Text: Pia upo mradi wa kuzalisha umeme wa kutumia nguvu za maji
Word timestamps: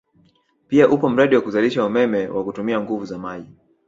Pia 0.67 0.89
upo 0.89 1.09
mradi 1.09 1.35
wa 1.35 1.41
kuzalisha 1.41 1.85
umeme 1.85 2.27
wa 2.27 2.43
kutumia 2.43 2.81
nguvu 2.81 3.05
za 3.05 3.17
maji 3.19 3.51